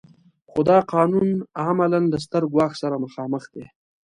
[0.49, 1.29] خو دا قانون
[1.65, 3.65] عملاً له ستر ګواښ سره مخامخ دی.